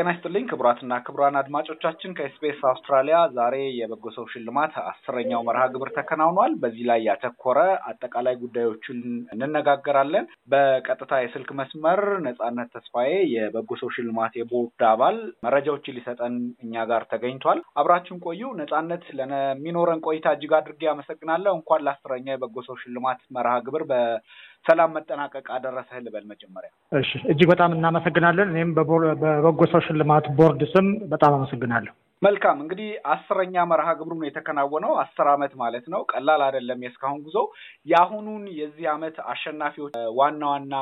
[0.00, 5.88] ጤና ይስጥልኝ ክቡራትና ክቡራን አድማጮቻችን ከ SBS አውስትራሊያ ዛሬ የበጎ ሰው ሽልማት አስረኛው መርሃ ግብር
[5.96, 7.58] ተከናውኗል። በዚህ ላይ ያተኮረ
[7.90, 8.98] አጠቃላይ ጉዳዮችን
[9.34, 17.04] እንነጋገራለን። በቀጥታ የስልክ መስመር ነጻነት ተስፋዬ የበጎ ሰው ሽልማት የቦርድ አባል መረጃዎችን ሊሰጠን እኛ ጋር
[17.12, 23.54] ተገኝቷል። አብራችሁን ቆዩ። ነጻነት፣ ለሚኖረን ቆይታ እጅግ አድርጌ አመሰግናለሁ። እንኳን ለአስረኛ የበጎ ሰው ሽልማት መርሃ
[23.68, 23.84] ግብር
[24.66, 30.86] ሰላም መጠናቀቅ አደረሰህ ልበል መጀመሪያ። እሺ እጅግ በጣም እናመሰግናለን። እኔም በበጎ ሰው ሽልማት ቦርድ ስም
[31.12, 31.92] በጣም አመሰግናለሁ።
[32.22, 37.36] መልካም እንግዲህ አስረኛ መርሃ ግብሩን የተከናወነው አስር ዓመት ማለት ነው። ቀላል አይደለም የእስካሁን ጉዞ።
[37.86, 40.74] የአሁኑን የዚህ ዓመት አሸናፊዎች ዋና ዋና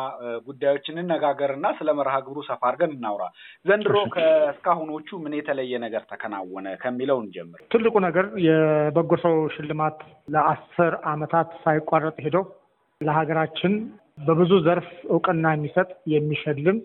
[0.48, 3.24] ጉዳዮች እንነጋገርና ስለ መርሃ ግብሩ ሰፋ አድርገን እናውራ።
[3.66, 10.00] ዘንድሮ ከእስካሁኖቹ ምን የተለየ ነገር ተከናወነ ከሚለው እንጀምር። ትልቁ ነገር የበጎ ሰው ሽልማት
[10.34, 12.38] ለአስር ዓመታት ሳይቋረጥ ሄዶ
[13.00, 13.72] ለሀገራችን
[14.26, 16.78] በብዙ ዘርፍ እውቅና የሚሰጥ የሚሸልም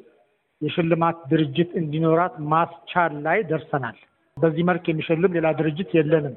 [0.62, 3.98] የሽልማት ድርጅት እንዲኖራት ማስቻል ላይ ደርሰናል።
[4.38, 6.36] በዚህ መልክ የሚሸልም ሌላ ድርጅት የለንም።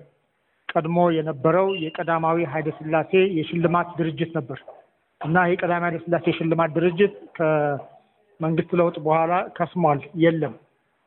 [0.69, 4.59] ቀድሞ የነበረው የቀዳማዊ ኃይለ ሥላሴ የሽልማት ድርጅት ነበር
[5.21, 10.55] እና የቀዳማዊ ሥላሴ የሽልማት ድርጅት ከመንግስት ለውጥ በኋላ ከስሟል፣ የለም።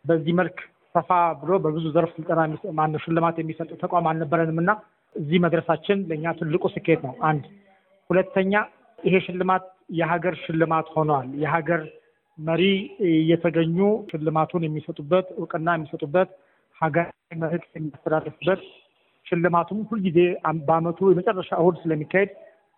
[0.05, 0.57] በዚህ መልክ
[0.95, 1.09] ሰፋ
[1.41, 2.41] ብሎ በብዙ ዘርፍ ስልጠና
[2.77, 4.71] ማነው ሽልማት የሚሰጥ ተቋም አልነበረንም እና
[5.15, 7.43] እዚህ መድረሳችን ለእኛ ትልቁ ስኬት ነው። አንድ
[8.09, 8.53] ሁለተኛ
[8.99, 9.63] ይሄ ሽልማት
[9.97, 11.81] የሀገር ሽልማት ሆኗል። የሀገር
[12.37, 12.63] መሪ
[13.09, 13.77] እየተገኙ
[14.09, 16.29] ሽልማቱን የሚሰጡበት እውቅና የሚሰጡበት
[16.81, 18.61] ሀገራዊ መልዕክት የሚያስተላልፉበት
[19.25, 20.19] ሽልማቱም ሁልጊዜ
[20.67, 22.29] በዓመቱ የመጨረሻ እሁድ ስለሚካሄድ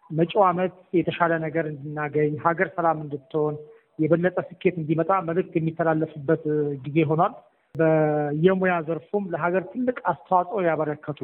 [0.09, 3.55] መጪው ዓመት የተሻለ ነገር እንድናገኝ ሀገር ሰላም እንድትሆን
[3.99, 6.43] የበለጠ ስኬት እንዲመጣ መልዕክት የሚተላለፍበት
[6.85, 7.33] ጊዜ ሆኗል።
[7.75, 11.19] በየሙያ ዘርፉም ለሀገር ትልቅ አስተዋጽኦ ያበረከቱ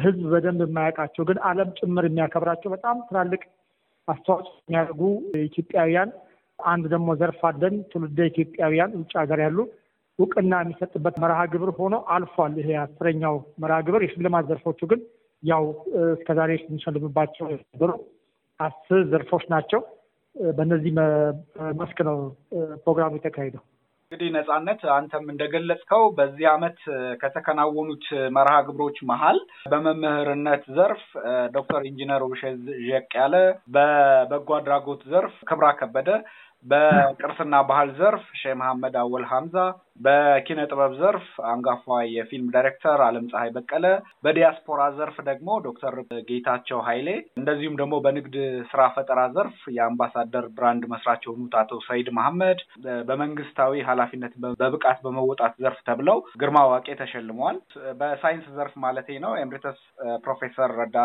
[0.00, 3.42] ህዝብ በደንብ የማያውቃቸው ግን ዓለም ጭምር የሚያከብራቸው በጣም ትላልቅ
[4.08, 5.02] አስተዋጽኦ የሚያደርጉ
[5.44, 6.10] ኢትዮጵያውያን
[6.58, 9.58] አንድ ደግሞ ዘርፍ አለን። ትውልደ ኢትዮጵያውያን ውጭ ሀገር ያሉ
[10.18, 15.00] እውቅና የሚሰጥበት መርሃ ግብር ሆኖ አልፏል። ይሄ አስረኛው መርሃ ግብር። የሽልማት ዘርፎቹ ግን
[15.42, 15.64] ያው
[16.10, 17.90] እስከዛሬ ስንሸልምባቸው የነበሩ
[18.60, 19.80] አስር ዘርፎች ናቸው።
[20.54, 20.92] በእነዚህ
[21.78, 22.16] መስክ ነው
[22.82, 23.62] ፕሮግራሙ የተካሄደው።
[24.12, 26.78] እንግዲህ ነጻነት፣ አንተም እንደገለጽከው በዚህ ዓመት
[27.20, 28.06] ከተከናወኑት
[28.36, 29.38] መርሃ ግብሮች መሀል
[29.72, 31.02] በመምህርነት ዘርፍ
[31.56, 32.56] ዶክተር ኢንጂነር ውብሸት
[32.86, 33.34] ዠቅያለ፣
[33.74, 36.08] በበጎ አድራጎት ዘርፍ ክብራ ከበደ፣
[36.66, 39.54] በቅርስና ባህል ዘርፍ ሼህ መሐመድ አወል ሀምዛ፣
[40.00, 43.84] በኪነ ጥበብ ዘርፍ አንጋፋ የፊልም ዳይሬክተር አለም ፀሐይ በቀለ፣
[44.24, 45.94] በዲያስፖራ ዘርፍ ደግሞ ዶክተር
[46.28, 47.08] ጌታቸው ኃይሌ
[47.40, 48.36] እንደዚሁም ደግሞ በንግድ
[48.70, 52.60] ስራ ፈጠራ ዘርፍ የአምባሳደር ብራንድ መስራች የሆኑት አቶ ሰይድ መሐመድ
[53.10, 57.58] በመንግስታዊ ኃላፊነት በብቃት በመወጣት ዘርፍ ተብለው ግርማ ዋቄ ተሸልመዋል።
[58.00, 59.78] በሳይንስ ዘርፍ ማለት ነው emeritus
[60.24, 60.96] ፕሮፌሰር ረዳ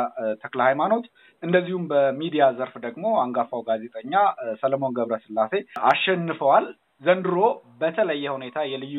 [0.44, 1.05] ተክለ ሃይማኖት፣
[1.44, 4.13] እንደዚሁም በሚዲያ ዘርፍ ደግሞ አንጋፋው ጋዜጠኛ
[4.61, 5.53] ሰለሞን ገብረስላሴ
[5.89, 6.66] አሸንፈዋል።
[7.01, 7.38] ዘንድሮ
[7.79, 8.97] በተለየ ሁኔታ የልዩ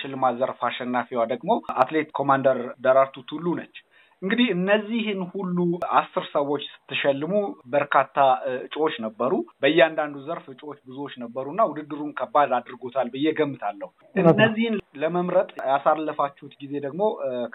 [0.00, 3.76] ሽልማት ዘርፍ አሸናፊዋ ደግሞ አትሌት ኮማንደር ደራርቱ ቱሉ ነች።
[4.22, 5.56] እንግዲህ እነዚህን ሁሉ
[5.98, 7.32] አስር ሰዎች ስትሸልሙ
[7.72, 8.14] በርካታ
[8.58, 9.32] እጩዎች ነበሩ።
[9.62, 13.88] በእያንዳንዱ ዘርፍ እጩዎች ብዙዎች ነበሩና ውድድሩን ከባድ አድርጎታል ብዬ ገምታለሁ።
[14.24, 17.02] እነዚህን ለመምረጥ ያሳለፋችሁት ጊዜ ደግሞ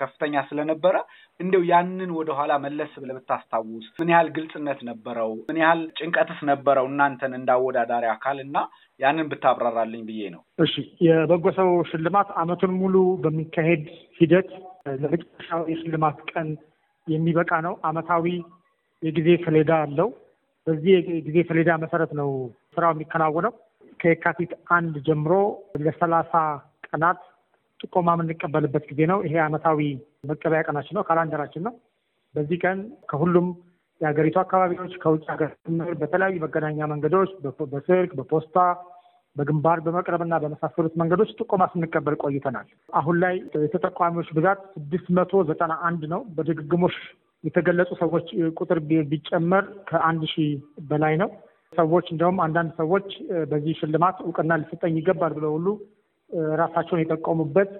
[0.01, 0.95] ከፍተኛ ስለነበረ
[1.39, 5.31] እንደው ያንን ወደኋላ መለስ ብለህ ብታስታውስ ምን ያህል ግልጽነት ነበረው?
[5.49, 8.57] ምን ያህል ጭንቀትስ ነበረው እናንተን እንዳወዳዳሪ አካል እና
[8.99, 10.73] ያንን ብታብራራልኝ ብዬ ነው። እሺ፣
[11.05, 13.85] የበጎ ሰው ሽልማት ዓመቱን ሙሉ በሚካሄድ
[14.19, 14.49] ሂደት
[14.85, 16.47] ለመጨረሻው የሽልማት ቀን
[17.07, 18.25] የሚበቃ ነው። ዓመታዊ
[19.01, 20.09] የጊዜ ሰሌዳ አለው።
[20.67, 22.29] በዚህ የጊዜ ሰሌዳ መሰረት ነው
[22.73, 23.53] ስራው የሚከናወነው።
[23.99, 25.33] ከየካቲት አንድ ጀምሮ
[25.81, 26.33] ለሰላሳ
[26.87, 27.19] ቀናት
[27.79, 29.79] ጥቆማ የምንቀበልበት ጊዜ ነው። ይሄ ዓመታዊ
[30.29, 31.73] መቀበያ ቀናችን ነው፣ ካላንደራችን ነው።
[32.35, 33.47] በዚህ ቀን ከሁሉም
[34.01, 35.49] የሀገሪቱ አካባቢዎች ከውጭ ሀገር
[36.01, 37.31] በተለያዩ መገናኛ መንገዶች
[37.73, 38.57] በስልክ፣ በፖስታ፣
[39.35, 43.35] በግንባር በመቅረብና በመሳሰሉት መንገዶች ጥቆማ ስንቀበል ቆይተናል። አሁን ላይ
[43.65, 46.97] የተጠቋሚዎች ብዛት ስድስት መቶ ዘጠና አንድ ነው። በድግግሞሽ
[47.43, 48.27] የተገለጹ ሰዎች
[48.59, 48.79] ቁጥር
[49.11, 50.49] ቢጨመር ከአንድ ሺህ
[50.89, 51.29] በላይ ነው።
[51.73, 53.07] ሰዎች እንደውም አንዳንድ ሰዎች
[53.51, 55.67] በዚህ ሽልማት እውቅና ሊሰጠኝ ይገባል ብለው ሁሉ
[56.61, 57.71] ራሳቸውን የጠቆሙበት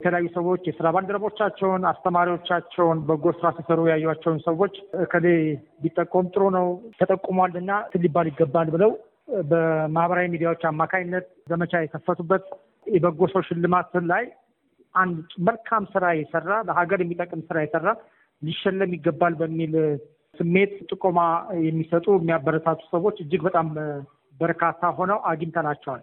[0.00, 4.74] የተለያዩ ሰዎች የስራ ባልደረቦቻቸውን፣ አስተማሪዎቻቸውን በጎ ስራ ሲሰሩ ያዩቸውን ሰዎች
[5.04, 5.26] እከሌ
[5.82, 6.66] ቢጠቆም ጥሩ ነው
[6.98, 8.90] ተጠቁሟል እና ሊባል ይገባል ብለው
[9.44, 12.44] በማህበራዊ ሚዲያዎች አማካኝነት ዘመቻ የከፈቱበት
[12.86, 14.24] የበጎ ሰው ሽልማት ላይ
[14.94, 17.88] አንድ መልካም ስራ የሰራ ለሀገር የሚጠቅም ስራ የሰራ
[18.42, 19.72] ሊሸለም ይገባል በሚል
[20.34, 21.20] ስሜት ጥቆማ
[21.64, 23.66] የሚሰጡ የሚያበረታቱ ሰዎች እጅግ በጣም
[24.34, 26.02] በርካታ ሆነው አግኝተናቸዋል።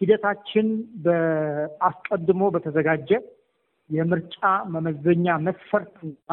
[0.00, 0.66] ሂደታችን
[1.04, 3.10] በአስቀድሞ በተዘጋጀ
[3.90, 4.38] የምርጫ
[4.74, 6.30] መመዘኛ መስፈርትና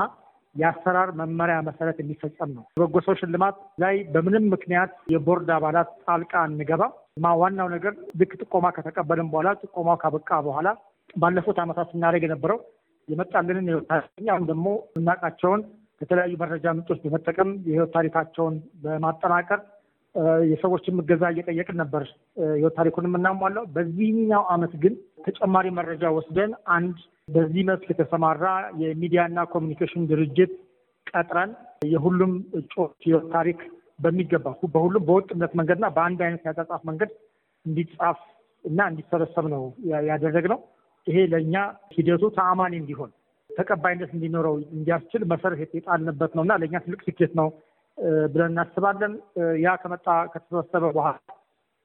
[0.59, 6.93] የአሰራር መመሪያ መሰረት የሚፈጸም ነው። በጎ ሰው ሽልማት ላይ በምንም ምክንያት የቦርድ አባላት ጣልቃ አንገባም።
[7.23, 10.67] ማ ዋናው ነገር ልክ ጥቆማ ከተቀበልን በኋላ ጥቆማው ካበቃ በኋላ
[11.15, 12.59] ባለፉት ዓመታት ስናደርግ የነበረው
[13.07, 15.61] የመጣልንን የህይወት ታሪክ አሁን ደግሞ የምናውቃቸውን
[16.01, 19.61] ከተለያዩ መረጃ ምንጮች በመጠቀም የህይወት ታሪካቸውን በማጠናቀር
[20.49, 22.03] የሰዎችን እገዛ እየጠየቅን ነበር
[22.53, 24.93] ህይወት ታሪኩን የምናሟላው። በዚህኛው ዓመት ግን
[25.25, 26.97] ተጨማሪ መረጃ ወስደን አንድ
[27.29, 28.45] በዚህ መስክ የተሰማራ
[28.83, 30.51] የሚዲያና ኮሚኒኬሽን ድርጅት
[31.11, 31.51] ቀጥረን
[31.85, 33.03] የሁሉም እጩዎች
[33.33, 33.59] ታሪክ
[33.99, 34.45] በሚገባ
[34.75, 37.09] በሁሉም በወጥነት መንገድና በአንድ አይነት ያጻጻፍ መንገድ
[37.65, 38.19] እንዲጻፍ
[38.65, 39.63] እና እንዲሰበሰብ ነው
[40.09, 40.59] ያደረግነው።
[41.07, 41.55] ይሄ ለእኛ
[41.95, 43.11] ሂደቱ ተአማኒ እንዲሆን
[43.49, 47.47] ተቀባይነት እንዲኖረው እንዲያስችል መሰረት የጣልንበት ነው እና ለእኛ ትልቅ ስኬት ነው
[48.31, 49.13] ብለን እናስባለን።
[49.63, 51.15] ያ ከመጣ ከተሰበሰበ በኋላ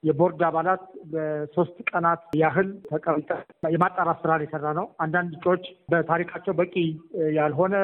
[0.04, 3.42] የቦርድ አባላት በሶስት ቀናት ያህል ተቀምጠን
[3.74, 6.74] የማጣራት ስራ የሰራ ነው። አንዳንድ እጩዎች በታሪካቸው በቂ
[7.38, 7.74] ያልሆነ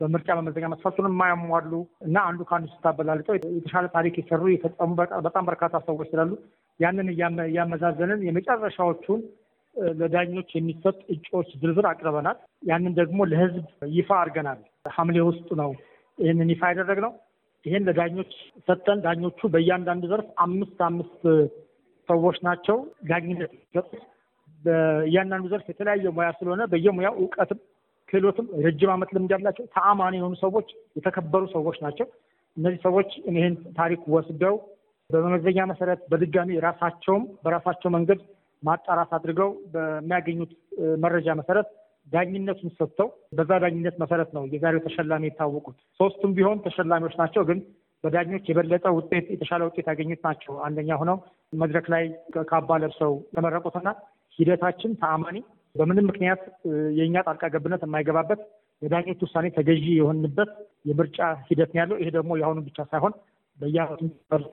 [0.00, 1.72] በምርጫ መመዘኛ መስፈርቱን የማያሟሉ
[2.06, 4.90] እና አንዱ ከአንዱ ስታበላልጠው የተሻለ ታሪክ የሰሩ የፈጸሙ
[5.26, 6.32] በጣም በርካታ ሰዎች ስላሉ
[6.80, 7.08] ያንን
[7.48, 9.22] እያመዛዘንን የመጨረሻዎቹን
[9.96, 13.64] ለዳኞች የሚሰጥ እጩዎች ዝርዝር አቅርበናል። ያንን ደግሞ ለህዝብ
[13.96, 14.60] ይፋ አድርገናል።
[14.94, 15.70] ሐምሌ ውስጥ ነው
[16.18, 17.12] ይህንን ይፋ ያደረግነው።
[17.68, 18.32] ይህን ለዳኞች
[18.68, 21.20] ሰጠን። ዳኞቹ በእያንዳንዱ ዘርፍ አምስት አምስት
[22.08, 22.76] ሰዎች ናቸው
[23.08, 24.04] ዳኝነት የሚሰጡት።
[24.62, 27.58] በእያንዳንዱ ዘርፍ የተለያየ ሙያ ስለሆነ በየሙያው እውቀትም
[28.08, 32.06] ክህሎትም ረጅም ዓመት ልምድ ያላቸው ተአማኒ የሆኑ ሰዎች የተከበሩ ሰዎች ናቸው።
[32.56, 34.54] እነዚህ ሰዎች ይህን ታሪክ ወስደው
[35.10, 38.20] በመመዘኛ መሰረት በድጋሚ ራሳቸውም በራሳቸው መንገድ
[38.62, 40.52] ማጣራት አድርገው በሚያገኙት
[41.04, 41.68] መረጃ መሰረት
[42.12, 47.58] ዳኝነቱን ሰጥተው በዛ ዳኝነት መሰረት ነው የዛሬው ተሸላሚ የታወቁት። ሶስቱም ቢሆን ተሸላሚዎች ናቸው፣ ግን
[48.04, 51.16] በዳኞች የበለጠ ውጤት የተሻለ ውጤት ያገኙት ናቸው። አንደኛ ሆነው
[51.62, 52.04] መድረክ ላይ
[52.50, 53.88] ካባ ለብሰው የተመረቁትና
[54.38, 55.38] ሂደታችን ተአማኒ
[55.74, 56.42] በምንም ምክንያት
[56.98, 58.40] የእኛ ጣልቃ ገብነት የማይገባበት
[58.82, 60.50] የዳኞች ውሳኔ ተገዢ የሆንበት
[60.84, 61.18] የምርጫ
[61.48, 63.14] ሂደት ነው ያለው። ይሄ ደግሞ የአሁኑ ብቻ ሳይሆን
[63.58, 64.00] በየዓመቱ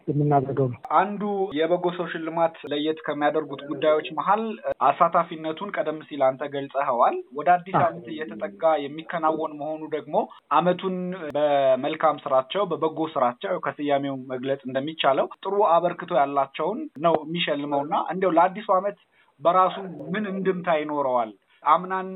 [0.09, 1.21] የምናደርገው ነው። አንዱ
[1.57, 4.43] የበጎ ሰው ሽልማት ለየት ከሚያደርጉት ጉዳዮች መሀል
[4.89, 10.15] አሳታፊነቱን ቀደም ሲል አንተ ገልጸኸዋል። ወደ አዲስ ዓመት እየተጠጋ የሚከናወን መሆኑ ደግሞ
[10.53, 10.97] ዓመቱን
[11.37, 18.69] በመልካም ስራቸው በበጎ ስራቸው ከስያሜው መግለጽ እንደሚቻለው ጥሩ አበርክቶ ያላቸውን ነው የሚሸልመው እና እንዲያው ለአዲሱ
[18.77, 18.99] ዓመት
[19.41, 19.75] በራሱ
[20.13, 21.31] ምን እንድምታ ይኖረዋል?
[21.65, 22.07] አምናን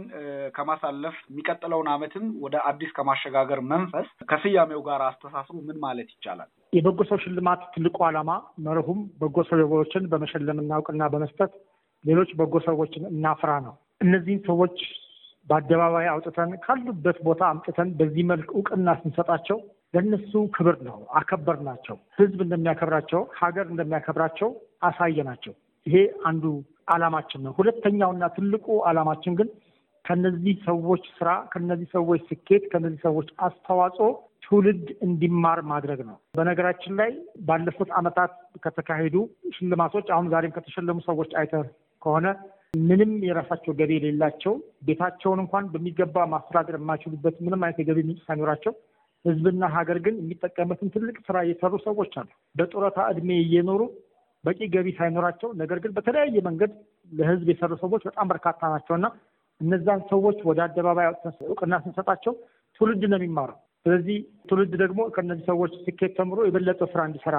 [0.55, 6.49] ከማሳለፍ የሚቀጥለውን ዓመትም ወደ አዲስ ከማሸጋገር መንፈስ ከስያሜው ጋር አስተሳስሩ ምን ማለት ይቻላል?
[6.73, 8.31] የበጎ ሰው ሽልማት ትልቁ ዓላማ
[8.65, 11.53] መርሁም በጎ ሰዎችን በመሸለም እናውቅና በመስጠት
[12.05, 14.75] ሌሎች በጎ ሰዎችን እናፍራ ነው። እነዚህን ሰዎች
[15.47, 19.57] በአደባባይ አውጥተን ካሉበት ቦታ አምጥተን በዚህ መልክ እውቅና ስንሰጣቸው
[19.93, 24.49] ለእነሱ ክብር ነው፣ አከበር ናቸው። ህዝብ እንደሚያከብራቸው፣ ሀገር እንደሚያከብራቸው
[24.81, 25.53] አሳየናቸው።
[25.85, 26.43] ይሄ አንዱ
[26.93, 29.49] ዓላማችን ነው። ሁለተኛውና ትልቁ ዓላማችን ግን
[30.05, 34.07] ከነዚህ ሰዎች ስራ፣ ከነዚህ ሰዎች ስኬት፣ ከነዚህ ሰዎች አስተዋጽኦ
[34.45, 37.11] ትውልድ እንዲማር ማድረግ ነው። በነገራችን ላይ
[37.47, 38.31] ባለፉት ዓመታት
[38.63, 39.15] ከተካሄዱ
[39.55, 41.67] ሽልማቶች አሁን ዛሬም ከተሸለሙ ሰዎች አይተህ
[42.01, 42.27] ከሆነ
[42.81, 44.53] ምንም የራሳቸው ገቢ የሌላቸው
[44.87, 48.73] ቤታቸውን እንኳን በሚገባ ማስተዳደር የማይችሉበት ምንም አይነት የገቢ ምንጭ ሳይኖራቸው
[49.25, 53.81] ህዝብና ሀገር ግን የሚጠቀምበትን ትልቅ ስራ የሰሩ ሰዎች አሉ። በጡረታ እድሜ እየኖሩ
[54.43, 56.71] በቂ ገቢ ሳይኖራቸው ነገር ግን በተለያየ መንገድ
[57.11, 59.07] ለህዝብ የሰሩ ሰዎች በጣም በርካታ ናቸው እና
[59.61, 61.07] እነዛን ሰዎች ወደ አደባባይ
[61.47, 62.33] እውቅና ስንሰጣቸው
[62.81, 64.17] ትውልድ ነው የሚማረው። ስለዚህ
[64.49, 67.37] ትውልድ ደግሞ ከእነዚህ ሰዎች ስኬት ተምሮ የበለጠ ስራ እንዲሰራ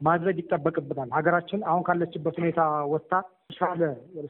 [0.00, 2.60] ማድረግ ይጠበቅብናል። ሀገራችን አሁን ካለችበት ሁኔታ
[2.92, 3.82] ወጥታ የተሻለ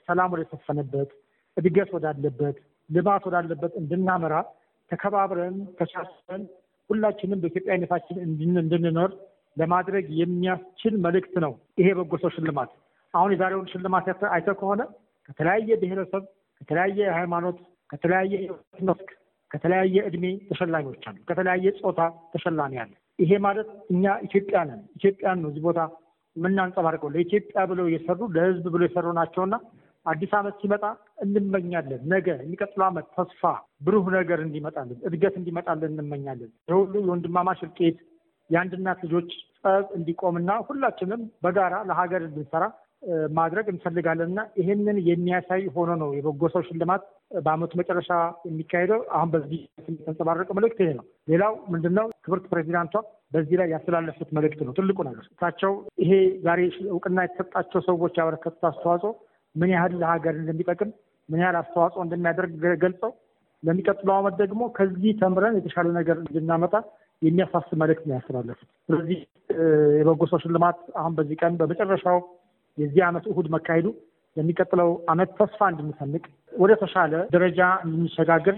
[0.09, 1.11] ሰላም ወደሰፈነበት፣
[1.57, 2.57] እድገት ወዳለበት፣
[2.91, 4.35] ልማት ወዳለበት እንድናመራ
[4.91, 6.43] ተከባብረን ተቻችለን
[6.91, 8.17] ሁላችንም በኢትዮጵያዊነታችን
[8.59, 9.11] እንድንኖር
[9.57, 12.71] ለማድረግ የሚያስችል መልእክት ነው ይሄ በጎ ሰው ሽልማት።
[13.15, 14.83] አሁን የዛሬውን ሽልማት አይተህ ከሆነ
[15.29, 16.23] ከተለያየ ብሔረሰብ፣
[16.61, 17.59] ከተለያየ ሃይማኖት፣
[17.91, 18.33] ከተለያየ
[18.89, 19.09] መስክ፣
[19.51, 22.01] ከተለያየ እድሜ ተሸላሚዎች አሉ። ከተለያየ ጾታ
[22.35, 25.81] ተሸላሚ አለ። ይሄ ማለት እኛ ኢትዮጵያ ነን። ኢትዮጵያን ነው እዚህ ቦታ
[26.37, 29.55] የምናንጸባርቀው። ለኢትዮጵያ ብለው የሰሩ ለህዝብ ብለው የሰሩ ናቸውና
[30.07, 30.85] አዲስ ዓመት ሲመጣ
[31.25, 33.43] እንመኛለን። ነገ የሚቀጥለው ዓመት ተስፋ
[33.87, 37.99] ብሩህ ነገር እንዲመጣልን፣ እድገት እንዲመጣልን እንመኛለን። የሁሉ የወንድማማች እልቂት
[38.51, 39.31] የአንድ እናት ልጆች
[39.63, 42.65] ጸብ እንዲቆምና ሁላችንም በጋራ ለሀገር እንድንሰራ
[43.39, 47.03] ማድረግ እንፈልጋለን እና ይህንን የሚያሳይ ሆኖ ነው የበጎ ሰው ሽልማት
[47.45, 48.11] በዓመቱ መጨረሻ
[48.49, 51.97] የሚካሄደው። አሁን በዚህ የተንጸባረቀ መልእክት ይሄ ነው። ሌላው ምንድን?
[52.25, 52.95] ክብርት ፕሬዚዳንቷ
[53.33, 56.13] በዚህ ላይ ያስተላለፉት መልእክት ነው ትልቁ ነገር። እሳቸው ይሄ
[56.47, 59.13] ዛሬ እውቅና የተሰጣቸው ሰዎች ያበረከቱት አስተዋጽኦ
[59.55, 60.91] ምን ያህል ለሀገር እንደሚጠቅም
[61.29, 62.53] ምን ያህል አስተዋጽኦ እንደሚያደርግ
[62.85, 63.13] ገልጸው
[63.63, 66.75] ለሚቀጥለው ዓመት ደግሞ ከዚህ ተምረን የተሻለ ነገር እንድናመጣ
[67.23, 69.19] የሚያሳስብ መልእክት ነው ያስተላለፉት። ስለዚህ
[69.99, 72.19] የበጎ ሰው ሽልማት አሁን በዚህ ቀን በመጨረሻው
[72.79, 73.87] የዚህ ዓመት እሁድ መካሄዱ
[74.37, 78.57] ለሚቀጥለው ዓመት ተስፋ እንድንሰንቅ ወደ ተሻለ ደረጃ እንድንሸጋገር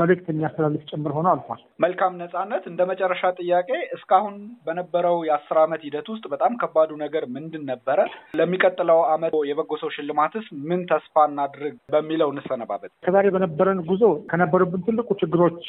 [0.00, 4.34] መልእክት የሚያስተላልፍ ጭምር ሆኖ አልፏል። መልካም ነጻነት፣ እንደ መጨረሻ ጥያቄ እስካሁን
[4.66, 7.98] በነበረው የአስር ዓመት ሂደት ውስጥ በጣም ከባዱ ነገር ምንድን ነበረ?
[8.34, 14.02] ለሚቀጥለው ዓመት የበጎ ሰው ሽልማትስ ምን ተስፋ እናድርግ በሚለው እንሰነባበት። ከዛሬ በነበረን ጉዞ
[14.32, 15.62] ከነበሩብን ትልቁ ችግሮች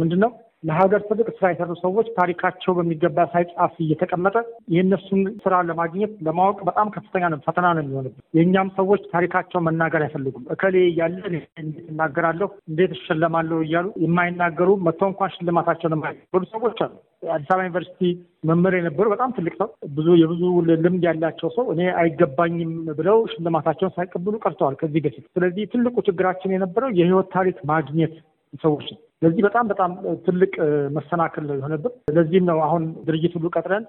[0.00, 0.32] ምንድን ነው?
[0.64, 4.36] ለሀገር ትልቅ ስራ የሰሩ ሰዎች ታሪካቸው በሚገባ ሳይጻፍ እየተቀመጠ
[4.74, 10.46] የእነሱን ስራ ለማግኘት ለማወቅ በጣም ከፍተኛ ነው ፈተና ነው የሚሆንብን። የእኛም ሰዎች ታሪካቸው መናገር አይፈልጉም።
[10.54, 11.46] እከሌ እያለ እንዴት
[11.86, 16.94] እናገራለሁ፣ እንዴት እሸለማለሁ እያሉ የማይናገሩ መጥተው እንኳን ሽልማታቸውን የማይገሩ ሰዎች አሉ።
[17.30, 18.02] አዲስ አበባ ዩኒቨርሲቲ
[18.48, 20.42] መምህር የነበሩ በጣም ትልቅ ሰው ብዙ የብዙ
[20.78, 26.92] ልምድ ያላቸው ሰው እኔ አይገባኝም ብለው ሽልማታቸውን ሳይቀብሉ ቀርተዋል ከዚህ በፊት። ስለዚህ ትልቁ ችግራችን የነበረው
[26.98, 28.14] የህይወት ታሪክ ማግኘት
[28.62, 29.90] ሰዎች ነው። ለዚህ በጣም በጣም
[30.26, 30.52] ትልቅ
[30.96, 33.86] መሰናክል የሆነብን። ለዚህም ነው አሁን ድርጅት ሁሉ ቀጥረን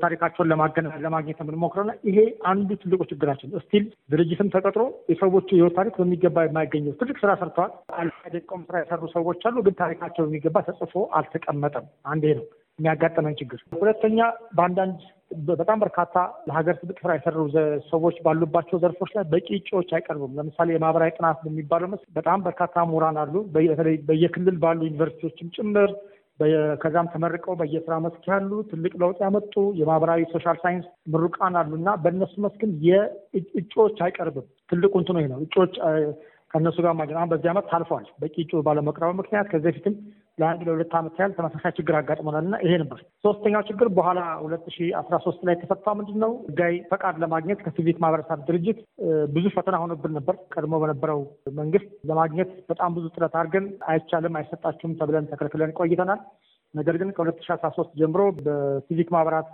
[0.00, 0.48] ታሪካቸውን
[1.04, 7.16] ለማግኘት የምንሞክረውና ይሄ አንዱ ትልቁ ችግራችን still ድርጅትም ተቀጥሮ የሰዎቹ የህይወት ታሪክ በሚገባ የማይገኘው ትልቅ
[7.22, 12.46] ስራ ሰርተዋል። አልደቆም ስራ የሰሩ ሰዎች አሉ፣ ግን ታሪካቸው በሚገባ ተጽፎ አልተቀመጠም። አንዱ ነው
[12.78, 14.18] የሚያጋጥመን ችግር። ሁለተኛ
[14.54, 15.00] በአንዳንድ
[15.50, 16.14] በጣም በርካታ
[16.48, 17.36] ለሀገር ትልቅ ስራ የሰሩ
[17.90, 23.18] ሰዎች ባሉባቸው ዘርፎች ላይ በቂ እጩዎች አይቀርቡም። ለምሳሌ የማህበራዊ ጥናት በሚባለው መስክ በጣም በርካታ ምሁራን
[23.22, 25.90] አሉ። በተለይ በየክልል ባሉ ዩኒቨርሲቲዎችም ጭምር
[26.80, 32.34] ከዛም ተመርቀው በየስራ መስክ ያሉ ትልቅ ለውጥ ያመጡ የማህበራዊ social science ምሩቃን አሉ እና በእነሱ
[32.44, 35.74] መስክም የእጩዎች አይቀርብም። ትልቁ እንትኑ ይሄ ነው። እጩዎች
[36.50, 39.94] ከእነሱ ጋር ማግኘት በዚህ ዓመት ታልፈዋል። በቂ እጩ ባለመቅረቡ ምክንያት ከዚህ በፊትም
[40.38, 44.88] ለአንድ ለሁለት ዓመት ያህል ተመሳሳይ ችግር አጋጥሞናል እና ይሄ ነበር። ሶስተኛው ችግር በኋላ ሁለት ሺ
[45.00, 46.32] አስራ ሶስት ላይ የተፈታው ምንድን ነው?
[46.48, 48.78] ህጋዊ ፈቃድ ለማግኘት ከሲቪክ ማህበረሰብ ድርጅት
[49.34, 51.20] ብዙ ፈተና ሆኖብን ነበር። ቀድሞ በነበረው
[51.60, 56.22] መንግስት ለማግኘት በጣም ብዙ ጥረት አድርገን አይቻልም፣ አይሰጣችሁም ተብለን ተከልክለን ቆይተናል።
[56.74, 59.48] ነገር ግን ከሁለት ሺ አስራ ሶስት ጀምሮ በሲቪክ ማህበራት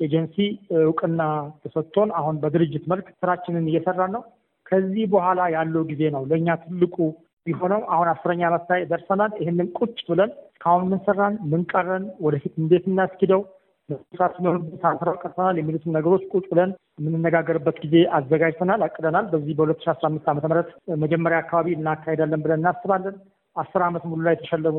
[0.00, 0.36] ኤጀንሲ
[0.80, 1.22] እውቅና
[1.62, 4.22] ተሰጥቶን አሁን በድርጅት መልክ ስራችንን እየሰራን ነው።
[4.66, 6.96] ከዚህ በኋላ ያለው ጊዜ ነው ለእኛ ትልቁ
[7.46, 12.54] ቢሆነው አሁን አስረኛ ዓመት ላይ ደርሰናል። ይህንን ቁጭ ብለን እስካሁን ምን ሰራን፣ ምን ቀረን፣ ወደፊት
[12.58, 13.42] እንዴት እናስኪደው
[13.88, 19.90] መስራት ሲኖርብን ሳንሰራው ቀርተናል የሚሉትን ነገሮች ቁጭ ብለን የምንነጋገርበት ጊዜ አዘጋጅተናል፣ አቅደናል። በዚህ በሁለት ሺ
[19.92, 20.70] አስራ አምስት ዓመተ ምህረት
[21.02, 23.16] መጀመሪያ አካባቢ እናካሄዳለን ብለን እናስባለን።
[23.56, 24.76] አስር ዓመት ሙሉ ላይ የተሸለሙ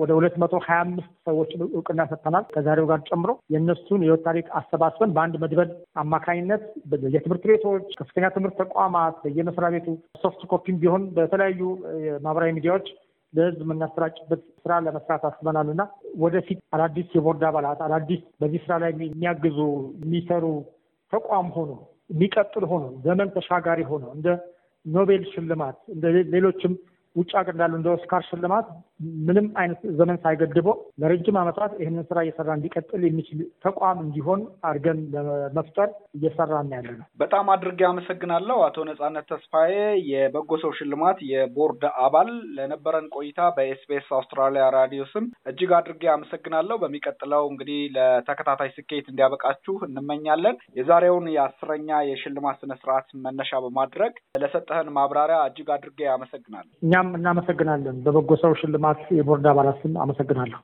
[0.00, 5.14] ወደ ሁለት መቶ ሀያ አምስት ሰዎችን እውቅና ሰጥተናል። ከዛሬው ጋር ጨምሮ የእነሱን የህይወት ታሪክ አሰባስበን
[5.16, 5.70] በአንድ መድበል
[6.02, 6.64] አማካኝነት
[7.14, 9.88] የትምህርት ቤቶች፣ ከፍተኛ ትምህርት ተቋማት፣ በየመስሪያ ቤቱ
[10.22, 11.60] soft copy ም ቢሆን በተለያዩ
[12.24, 12.88] ማህበራዊ ሚዲያዎች
[13.34, 15.82] ለህዝብ የምናሰራጭበት ስራ ለመስራት አስበናል እና
[16.22, 19.58] ወደፊት አዳዲስ የቦርድ አባላት አዳዲስ በዚህ ስራ ላይ የሚያግዙ
[20.02, 20.44] የሚሰሩ
[21.12, 21.72] ተቋም ሆኖ
[22.10, 24.28] የሚቀጥል ሆኖ ዘመን ተሻጋሪ ሆኖ እንደ
[24.84, 26.72] ኖቤል ሽልማት እንደ ሌሎችም
[27.16, 28.66] ውጭ ሀገር እንዳሉ እንደ ኦስካር ሽልማት
[29.26, 35.88] ምንም አይነት ዘመን ሳይገድበው ለረጅም ዓመታት ይህንን ስራ እየሰራ እንዲቀጥል የሚችል ተቋም እንዲሆን አድርገን ለመፍጠር
[36.18, 39.74] እየሰራን ያለ ነው። በጣም አድርጌ አመሰግናለሁ አቶ ነጻነት ተስፋዬ
[40.10, 47.44] የበጎ ሰው ሽልማት የቦርድ አባል ለነበረን ቆይታ በኤስቢኤስ አውስትራሊያ ራዲዮ ስም እጅግ አድርጌ አመሰግናለሁ። በሚቀጥለው
[47.50, 56.00] እንግዲህ ለተከታታይ ስኬት እንዲያበቃችሁ እንመኛለን። የዛሬውን የአስረኛ የሽልማት ስነስርዓት መነሻ በማድረግ ለሰጠህን ማብራሪያ እጅግ አድርጌ
[56.14, 56.70] አመሰግናለሁ።
[57.02, 60.58] እኛም እናመሰግናለን። በበጎ ሰው ሽልማት የቦርድ አባላት ስም አመሰግናለሁ።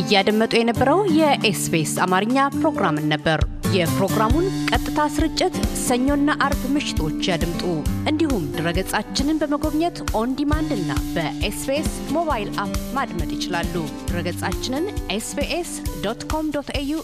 [0.00, 3.40] እያደመጡ የነበረው የኤስቢኤስ አማርኛ ፕሮግራምን ነበር።
[3.74, 7.62] የፕሮግራሙን ቀጥታ ስርጭት ሰኞና አርብ ምሽቶች ያድምጡ።
[8.10, 13.74] እንዲሁም ድረገጻችንን በመጎብኘት on demand እና በኤስቢኤስ mobile app ማድመጥ ይችላሉ።
[14.10, 15.72] ድረገጻችንን ኤስቢኤስ
[16.06, 16.98] dot com dot AU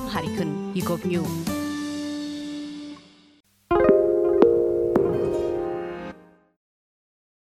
[0.00, 1.14] አምሃሪክን ይጎብኙ።